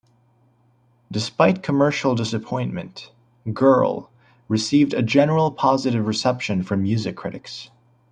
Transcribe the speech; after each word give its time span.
Despite 1.11 1.61
commercial 1.61 2.15
disappointment, 2.15 3.11
"Girl" 3.53 4.09
received 4.47 4.95
a 4.95 5.03
generally 5.03 5.53
positive 5.55 6.07
reception 6.07 6.63
from 6.63 6.81
music 6.81 7.15
critics. 7.15 7.69